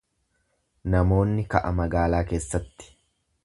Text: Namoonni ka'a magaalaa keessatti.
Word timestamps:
Namoonni 0.93 1.45
ka'a 1.55 1.73
magaalaa 1.83 2.25
keessatti. 2.33 2.93